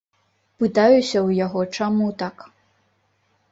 Пытаюся 0.63 1.17
ў 1.27 1.37
яго, 1.45 1.61
чаму 1.77 2.07
так. 2.25 2.37